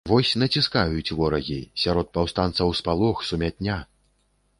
[0.09, 3.77] Вось націскаюць ворагі, сярод паўстанцаў спалох, сумятня.